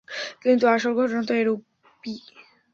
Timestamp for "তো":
1.23-1.33